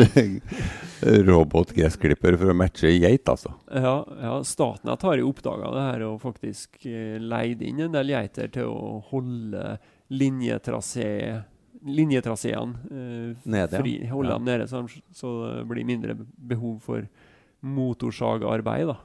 robotgressklipper 1.30 2.36
for 2.40 2.52
å 2.52 2.56
matche 2.58 2.92
geit, 3.00 3.30
altså. 3.32 3.54
Ja, 3.72 3.96
ja, 4.22 4.34
Statnett 4.44 5.02
har 5.08 5.18
jo 5.22 5.30
oppdaga 5.32 5.72
det 5.76 5.86
her 5.86 6.02
og 6.10 6.20
faktisk 6.24 6.86
eh, 6.90 7.18
leid 7.22 7.62
inn 7.64 7.80
en 7.86 7.96
del 7.96 8.10
geiter 8.16 8.48
til 8.52 8.68
å 8.72 8.98
holde 9.12 9.78
linjetraseene 10.10 11.46
eh, 12.92 13.36
Nede, 13.46 13.78
fri. 13.80 13.94
Holde 14.12 14.32
Ja. 14.34 14.38
dem 14.38 14.46
nede, 14.50 14.68
så, 14.68 14.82
så 15.16 15.34
det 15.60 15.68
blir 15.70 15.86
mindre 15.88 16.16
behov 16.36 16.80
for 16.84 17.06
motorsagarbeid. 17.62 18.88
da. 18.88 18.98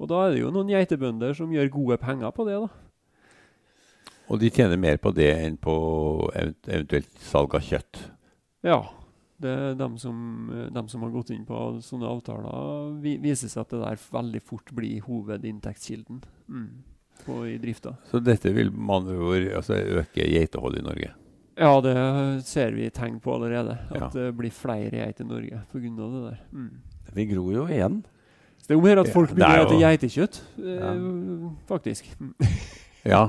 Og 0.00 0.08
da 0.10 0.24
er 0.26 0.34
det 0.34 0.40
jo 0.42 0.50
noen 0.52 0.68
geitebønder 0.72 1.34
som 1.36 1.52
gjør 1.52 1.70
gode 1.72 1.96
penger 2.02 2.30
på 2.34 2.44
det. 2.48 2.58
da. 2.60 2.68
Og 4.32 4.40
de 4.40 4.50
tjener 4.50 4.80
mer 4.80 4.96
på 5.02 5.12
det 5.14 5.30
enn 5.36 5.56
på 5.60 5.74
eventuelt 6.34 7.10
salg 7.20 7.54
av 7.56 7.64
kjøtt. 7.64 8.04
Ja. 8.64 8.80
Det 9.44 9.50
er 9.50 9.74
dem 9.76 9.98
som, 10.00 10.16
dem 10.72 10.86
som 10.88 11.02
har 11.04 11.10
gått 11.12 11.32
inn 11.34 11.42
på 11.44 11.58
sånne 11.84 12.08
avtaler, 12.08 12.94
vi, 13.02 13.16
viser 13.20 13.50
seg 13.50 13.64
at 13.64 13.74
det 13.74 13.80
der 13.82 14.04
veldig 14.14 14.40
fort 14.46 14.70
blir 14.72 15.02
hovedinntektskilden 15.04 16.22
mm, 16.48 16.68
på, 17.26 17.40
i 17.50 17.58
drifta. 17.60 17.96
Så 18.08 18.22
dette 18.24 18.54
vil 18.54 18.70
man 18.72 19.10
altså, 19.10 19.76
øke 20.00 20.24
geiteholdet 20.30 20.80
i 20.80 20.86
Norge. 20.86 21.10
Ja, 21.58 21.74
det 21.84 21.94
ser 22.48 22.72
vi 22.74 22.88
tegn 22.94 23.20
på 23.22 23.34
allerede. 23.34 23.76
At 23.90 24.00
Ja. 24.00 24.08
det 24.14 24.36
blir 24.38 24.54
flere 24.54 25.02
geit 25.02 25.20
i 25.20 25.24
Norge 25.28 25.60
pga. 25.72 25.80
det 25.82 26.22
der. 26.30 26.40
Mm. 26.52 26.70
Vi 27.14 27.26
gror 27.26 27.52
jo 27.52 27.66
igjen. 27.66 28.02
Så 28.58 28.68
det 28.68 28.74
er 28.74 28.78
om 28.78 28.86
å 28.86 28.88
gjøre 28.88 29.04
at 29.04 29.12
folk 29.12 29.34
begynner 29.34 29.58
er 29.58 29.66
å 29.66 29.68
spise 29.68 29.84
geitekjøtt, 29.84 30.40
eh, 30.64 31.50
faktisk. 31.68 32.08
Ja, 33.04 33.28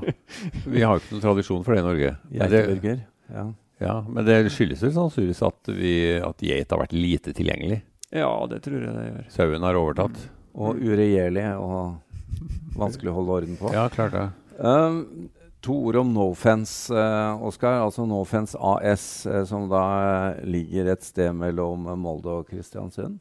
vi 0.65 0.83
har 0.83 1.01
ikke 1.01 1.15
noen 1.15 1.25
tradisjon 1.25 1.65
for 1.65 1.75
det 1.75 1.83
i 1.83 1.85
Norge. 1.85 2.13
Geiteburger. 2.31 3.03
Ja. 3.35 3.45
ja, 3.81 3.95
men 4.07 4.27
det 4.27 4.37
skyldes 4.53 4.83
vel 4.85 4.93
sannsynligvis 4.95 5.43
at, 5.47 5.71
vi, 5.75 5.93
at 6.23 6.43
geit 6.45 6.71
har 6.71 6.81
vært 6.83 6.95
lite 6.95 7.33
tilgjengelig. 7.35 7.81
Ja, 8.15 8.31
det 8.49 8.61
tror 8.63 8.79
jeg 8.79 8.95
det 8.95 9.05
gjør. 9.09 9.29
Sauen 9.33 9.65
har 9.67 9.79
overtatt. 9.79 10.19
Og 10.55 10.79
uregjerlig 10.79 11.47
og 11.59 12.77
vanskelig 12.79 13.11
å 13.11 13.17
holde 13.17 13.39
orden 13.39 13.57
på. 13.59 13.71
Ja, 13.75 13.87
klart 13.91 14.15
det. 14.15 14.27
Um, 14.55 15.29
to 15.65 15.75
ord 15.89 15.99
om 15.99 16.13
Nofence, 16.15 16.93
eh, 16.95 17.43
Oskar. 17.43 17.81
Altså 17.83 18.05
Nofence 18.07 18.57
AS, 18.61 19.25
eh, 19.25 19.43
som 19.49 19.67
da 19.71 20.35
ligger 20.45 20.93
et 20.93 21.03
sted 21.03 21.33
mellom 21.35 21.89
Molde 21.99 22.39
og 22.39 22.49
Kristiansund. 22.51 23.19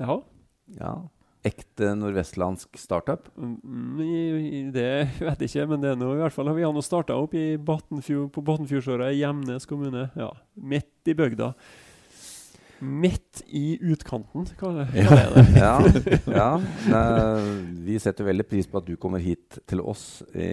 Ja. 0.00 0.20
Ja. 0.78 0.94
Ekte 1.46 1.94
nordvestlandsk 1.96 2.76
startup. 2.76 3.30
Mm, 3.40 4.00
i, 4.04 4.16
i 4.60 4.62
det 4.74 4.88
vet 5.24 5.40
jeg 5.44 5.48
ikke, 5.54 5.68
men 5.70 5.80
det 5.84 5.94
er 5.94 6.00
noe, 6.00 6.18
i 6.18 6.20
hvert 6.20 6.34
fall 6.36 6.50
vi 6.56 6.64
har 6.66 6.74
nå 6.76 6.82
starta 6.84 7.16
opp 7.16 7.32
i 7.38 7.54
Battenfjord, 7.56 8.28
på 8.34 8.42
Batnfjordsåra 8.44 9.08
i 9.14 9.22
Gjemnes 9.22 9.64
kommune. 9.70 10.10
Ja, 10.20 10.28
Midt 10.60 11.08
i 11.08 11.14
bygda. 11.16 11.54
Midt 12.80 13.42
i 13.52 13.74
utkanten, 13.92 14.46
kaller 14.60 14.88
Ja. 14.96 15.16
jeg 15.16 15.32
det. 15.34 15.44
Ja, 15.60 15.74
ja. 16.40 16.50
Eh, 16.96 17.48
vi 17.84 17.98
setter 18.00 18.24
veldig 18.28 18.46
pris 18.48 18.68
på 18.68 18.80
at 18.80 18.86
du 18.88 18.94
kommer 19.00 19.20
hit 19.20 19.58
til 19.68 19.82
oss 19.84 20.22
i, 20.32 20.46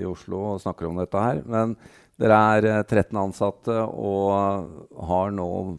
i 0.00 0.04
Oslo 0.08 0.42
og 0.54 0.60
snakker 0.60 0.88
om 0.90 1.00
dette 1.00 1.22
her. 1.24 1.40
Men 1.48 1.72
dere 2.20 2.40
er 2.58 2.68
eh, 2.68 2.82
13 2.84 3.16
ansatte 3.22 3.76
og 3.88 5.00
har 5.08 5.32
nå 5.32 5.48
eh, 5.70 5.78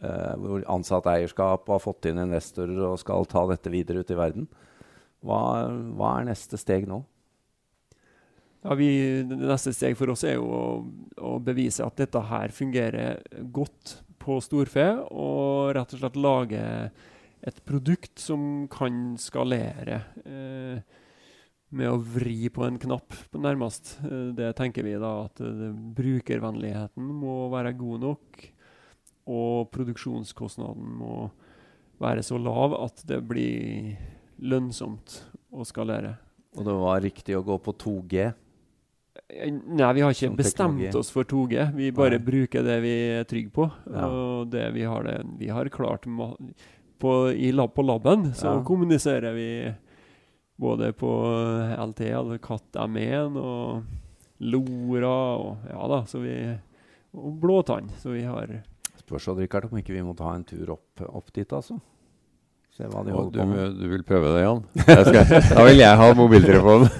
hvor 0.00 0.62
ansatt 0.72 1.08
eierskap 1.12 1.66
har 1.68 1.80
fått 1.82 2.06
inn 2.08 2.22
investorer 2.22 2.78
og 2.88 3.00
skal 3.02 3.26
ta 3.28 3.42
dette 3.50 3.72
videre 3.72 4.00
ut 4.00 4.12
i 4.12 4.16
verden. 4.16 4.46
Hva, 5.20 5.40
hva 5.96 6.14
er 6.16 6.30
neste 6.30 6.56
steg 6.56 6.86
nå? 6.88 7.02
Ja, 8.60 8.76
vi, 8.76 8.90
det 9.24 9.38
neste 9.40 9.72
steg 9.72 9.96
for 9.96 10.12
oss 10.12 10.24
er 10.28 10.36
jo 10.36 10.48
å, 10.52 10.64
å 11.30 11.36
bevise 11.44 11.84
at 11.84 11.96
dette 12.00 12.20
her 12.28 12.52
fungerer 12.52 13.20
godt 13.52 13.98
på 14.20 14.36
storfe, 14.44 14.86
og 15.08 15.72
rett 15.76 15.94
og 15.96 16.02
slett 16.02 16.18
lage 16.20 16.64
et 17.40 17.60
produkt 17.64 18.20
som 18.20 18.66
kan 18.72 19.14
skalere 19.20 20.02
eh, 20.28 20.82
med 21.72 21.88
å 21.88 22.00
vri 22.02 22.50
på 22.52 22.66
en 22.66 22.76
knapp, 22.82 23.16
nærmest. 23.32 23.94
Eh, 24.04 24.28
det 24.36 24.52
tenker 24.58 24.84
vi 24.84 24.98
da 25.00 25.14
at 25.24 25.40
eh, 25.44 25.70
brukervennligheten 25.96 27.12
må 27.22 27.46
være 27.54 27.72
god 27.80 28.04
nok, 28.10 28.42
og 29.30 29.70
produksjonskostnaden 29.74 30.96
må 31.00 31.28
være 32.02 32.24
så 32.26 32.38
lav 32.40 32.74
at 32.80 33.02
det 33.06 33.20
blir 33.28 33.94
lønnsomt 34.40 35.20
å 35.52 35.66
skalere. 35.68 36.16
Og 36.58 36.64
det 36.66 36.74
var 36.80 37.02
riktig 37.04 37.36
å 37.38 37.44
gå 37.46 37.58
på 37.62 37.74
2G. 37.78 38.30
Nei, 39.30 39.90
vi 39.94 40.02
har 40.02 40.14
ikke 40.14 40.32
bestemt 40.38 40.96
oss 40.98 41.10
for 41.14 41.26
2G. 41.28 41.68
Vi 41.76 41.90
bare 41.94 42.16
Nei. 42.18 42.24
bruker 42.24 42.64
det 42.66 42.78
vi 42.82 42.94
er 43.20 43.28
trygge 43.30 43.52
på. 43.54 43.66
Ja. 43.92 44.08
Og 44.08 44.48
det 44.50 44.64
vi 44.74 44.82
har, 44.88 45.04
det, 45.06 45.18
vi 45.38 45.50
har 45.52 45.68
klart 45.70 46.08
på, 47.00 47.12
i 47.30 47.52
lab, 47.54 47.74
på 47.76 47.84
laben, 47.86 48.32
så 48.34 48.56
Ja. 48.56 48.64
kommuniserer 48.66 49.34
vi 49.36 49.74
både 50.60 50.92
på 50.92 51.10
LT, 51.78 52.10
altså 52.16 52.40
Katt 52.42 52.72
M1 52.88 53.36
og 53.40 53.84
Lora 54.40 55.14
og 55.38 55.68
Ja 55.70 55.86
da, 55.88 56.02
så 56.08 56.18
vi 56.20 56.34
Og 57.14 57.40
Blåtann. 57.40 57.90
Så 57.98 58.10
vi 58.14 58.22
har 58.22 58.62
Spørs 59.10 59.26
Odd 59.32 59.40
Rikard, 59.42 59.66
om 59.66 59.78
ikke 59.80 59.96
vi 59.96 60.04
må 60.06 60.14
ta 60.14 60.30
en 60.30 60.44
tur 60.46 60.76
opp, 60.76 61.00
opp 61.02 61.32
dit, 61.34 61.50
altså. 61.50 61.74
Se 62.76 62.86
hva 62.86 63.00
de 63.02 63.10
holder 63.10 63.32
du, 63.34 63.38
på 63.40 63.46
med. 63.50 63.72
du 63.80 63.88
vil 63.90 64.04
prøve 64.06 64.28
det, 64.36 64.44
Jan? 64.44 64.60
Skal, 64.86 65.32
da 65.56 65.64
vil 65.66 65.80
jeg 65.82 65.98
ha 66.02 66.12
mobiltelefonen. 66.18 66.92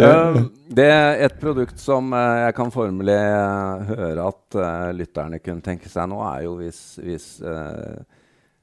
Eh, 0.00 0.36
det 0.72 0.86
er 0.88 1.18
et 1.26 1.34
produkt 1.42 1.80
som 1.82 2.12
eh, 2.16 2.36
jeg 2.46 2.54
kan 2.56 2.70
formelig 2.72 3.16
eh, 3.18 3.90
høre 3.90 4.28
at 4.30 4.56
eh, 4.56 4.86
lytterne 4.96 5.40
kunne 5.42 5.64
tenke 5.66 5.90
seg 5.92 6.08
nå, 6.08 6.20
er 6.24 6.46
jo 6.46 6.54
hvis, 6.56 6.78
hvis, 7.04 7.26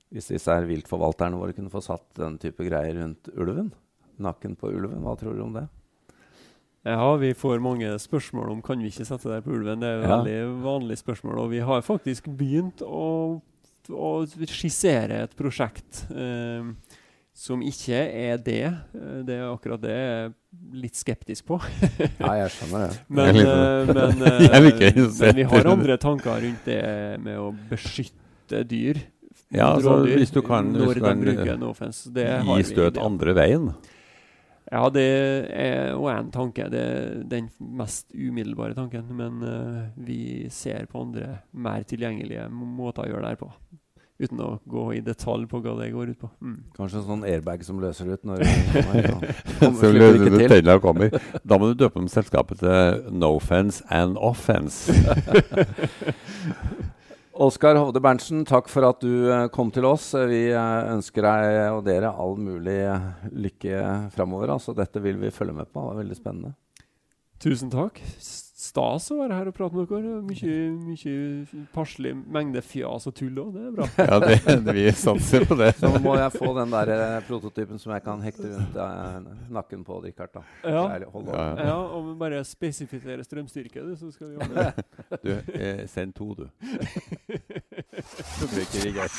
hvis 0.09 0.29
disse 0.31 0.55
her 0.55 0.65
viltforvalterne 0.65 1.37
våre 1.37 1.53
kunne 1.53 1.69
få 1.69 1.83
satt 1.85 2.07
den 2.17 2.39
type 2.41 2.65
greier 2.65 2.97
rundt 2.97 3.29
ulven. 3.35 3.69
Nakken 4.23 4.55
på 4.57 4.71
ulven. 4.71 5.03
Hva 5.05 5.13
tror 5.19 5.37
du 5.37 5.43
om 5.45 5.53
det? 5.59 5.67
Ja, 6.88 7.08
vi 7.20 7.34
får 7.36 7.60
mange 7.63 7.89
spørsmål 8.00 8.51
om 8.53 8.62
kan 8.63 8.79
vi 8.79 8.88
ikke 8.91 9.06
sette 9.08 9.27
deg 9.32 9.44
på 9.44 9.51
ulven. 9.58 9.82
Det 9.84 9.89
er 9.89 10.00
et 10.00 10.08
Ja. 10.08 10.17
veldig 10.22 10.63
vanlig 10.63 10.98
spørsmål. 11.01 11.39
Og 11.44 11.50
vi 11.51 11.60
har 11.60 11.82
faktisk 11.84 12.29
begynt 12.39 12.79
å, 12.86 13.41
å 13.91 14.12
skissere 14.48 15.24
et 15.25 15.36
prosjekt 15.36 16.06
eh, 16.15 16.63
som 17.38 17.62
ikke 17.62 18.00
er 18.32 18.38
det. 18.41 18.63
Eh, 18.96 19.20
Det 19.27 19.36
er 19.36 19.51
akkurat 19.51 19.82
det 19.84 19.91
jeg 19.91 20.29
er 20.29 20.32
litt 20.86 20.96
skeptisk 20.96 21.46
på. 21.51 21.60
Ja, 22.24 22.32
jeg 22.46 22.50
skjønner 22.56 22.88
det. 22.88 23.01
Men, 23.10 23.36
Jeg 23.36 23.46
eh, 23.46 23.91
men, 23.94 24.24
eh, 24.32 24.48
Jeg 24.48 24.63
men 25.20 25.36
vi 25.36 25.44
har 25.51 25.70
andre 25.75 25.98
tanker 26.01 26.41
rundt 26.48 26.65
det 26.65 26.82
med 27.22 27.38
å 27.38 27.51
beskytte 27.70 28.63
dyr. 28.67 29.03
Ja, 29.51 29.74
altså, 29.75 30.01
hvis 30.08 30.32
du 30.36 30.41
kan- 30.41 30.74
hvis 30.75 30.96
du 30.96 31.00
kan. 31.03 31.22
Gi 31.24 32.63
støt 32.67 32.98
andre 33.00 33.34
veien. 33.38 33.70
Ja, 34.67 34.83
det 34.91 35.07
er 35.55 35.95
òg 35.95 36.09
en 36.12 36.31
tanke. 36.33 36.67
Det 36.71 36.83
er 36.83 37.19
den 37.31 37.50
mest 37.59 38.12
umiddelbare 38.12 38.75
tanken. 38.75 39.05
Men 39.15 39.43
uh, 39.43 39.83
vi 39.95 40.47
ser 40.51 40.89
på 40.91 41.05
andre 41.05 41.38
mer 41.51 41.86
tilgjengelige 41.88 42.50
måter 42.51 43.05
å 43.05 43.12
gjøre 43.12 43.24
det 43.24 43.36
her 43.36 43.45
på. 43.45 43.51
Uten 44.17 44.39
å 44.41 44.50
gå 44.65 44.83
i 44.97 45.00
detalj 45.05 45.45
på 45.47 45.59
hva 45.62 45.75
det 45.77 45.91
går 45.93 46.12
ut 46.12 46.19
på. 46.24 46.29
Mm. 46.41 46.57
Kanskje 46.75 47.03
en 47.03 47.05
sånn 47.05 47.25
airbag 47.29 47.62
som 47.63 47.79
løser 47.79 48.09
ut 48.09 48.24
når 48.25 48.41
Så 49.62 49.91
løser 49.93 50.33
du 50.33 50.39
tennene 50.41 50.79
kommer. 50.81 51.13
Da 51.45 51.62
må 51.62 51.69
du 51.69 51.77
døpe 51.77 52.01
om 52.01 52.09
selskapet 52.12 52.63
til 52.63 53.13
No 53.13 53.36
Fence 53.39 53.86
and 53.93 54.17
Offense. 54.17 54.91
Oskar 57.38 57.77
Hovde 57.77 58.01
Berntsen, 58.01 58.41
takk 58.50 58.65
for 58.72 58.88
at 58.88 59.03
du 59.03 59.29
eh, 59.29 59.46
kom 59.53 59.70
til 59.74 59.86
oss. 59.86 60.10
Eh, 60.17 60.25
Vi 60.32 60.39
eh, 60.50 60.88
ønsker 60.89 61.22
deg 61.22 61.58
og 61.75 61.84
dere 61.86 62.10
all 62.10 62.34
mulig 62.41 62.79
lykke 63.29 63.82
framover. 64.15 64.56
Altså, 64.56 64.74
dette 64.77 65.01
vil 65.03 65.20
vi 65.22 65.34
følge 65.34 65.53
med 65.53 65.70
på. 65.70 65.84
Det 65.84 65.91
var 65.91 66.00
veldig 66.01 66.17
spennende. 66.17 66.56
Tusen 67.44 67.70
takk 67.70 68.01
stas 68.57 69.11
å 69.13 69.19
være 69.19 69.35
her 69.37 69.49
og 69.51 69.55
prate 69.55 69.77
med 69.77 69.91
dere. 69.91 70.15
Mye, 70.25 70.53
mye 70.81 71.65
passelig 71.75 72.13
mengde 72.17 72.61
fjas 72.65 73.05
og 73.09 73.13
tull 73.17 73.37
òg. 73.43 73.51
Det 73.53 73.61
er 73.67 73.75
bra. 73.75 73.85
ja, 74.09 74.17
det, 74.23 74.37
det, 74.65 74.73
vi 74.77 74.85
satser 74.97 75.45
på 75.47 75.57
det. 75.59 75.69
Så 75.81 75.91
må 76.01 76.15
jeg 76.17 76.33
få 76.33 76.49
den 76.57 76.73
der 76.73 76.93
eh, 76.95 77.17
prototypen 77.27 77.77
som 77.81 77.93
jeg 77.93 78.01
kan 78.05 78.23
hekte 78.25 78.47
rundt 78.55 78.79
eh, 78.81 79.19
nakken 79.59 79.81
på, 79.87 79.99
Richard. 80.05 80.31
da. 80.33 80.41
Ja. 80.65 80.83
Ærlig, 80.95 81.07
ja, 81.13 81.43
ja. 81.43 81.67
ja, 81.69 81.77
og 81.99 82.01
bare 82.19 82.41
spesifisere 82.47 83.23
strømstyrke, 83.27 83.79
du, 83.85 83.93
så 83.99 84.11
skal 84.15 84.33
vi 84.33 84.35
ordne 84.41 84.55
det. 84.65 84.73
du, 85.25 85.32
eh, 85.53 85.86
send 85.91 86.17
to, 86.17 86.34
du. 86.34 86.45
Så 88.34 88.49
bruker 88.55 88.79
vi 88.88 88.91
gass. 88.97 89.15